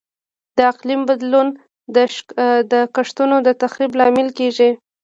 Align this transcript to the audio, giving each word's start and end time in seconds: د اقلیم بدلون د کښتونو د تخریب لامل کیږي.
د 0.57 0.59
اقلیم 0.71 1.01
بدلون 1.09 1.47
د 2.71 2.73
کښتونو 2.95 3.35
د 3.45 3.47
تخریب 3.61 3.91
لامل 3.99 4.27
کیږي. 4.37 4.69